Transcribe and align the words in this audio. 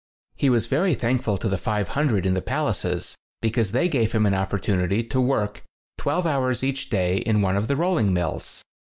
He 0.35 0.49
was 0.49 0.65
very 0.65 0.95
thankful 0.95 1.37
to 1.37 1.47
the 1.47 1.59
500 1.59 2.25
in 2.25 2.33
the 2.33 2.41
palaces, 2.41 3.15
because 3.39 3.71
they 3.71 3.87
gave 3.87 4.13
him 4.13 4.25
an 4.25 4.33
opportunity 4.33 5.03
to 5.03 5.21
work 5.21 5.63
twelve 5.99 6.25
hours 6.25 6.63
each 6.63 6.89
day 6.89 7.17
in 7.17 7.43
one 7.43 7.55
of 7.55 7.67
the 7.67 7.75
rolling 7.75 8.11
mills. 8.11 8.63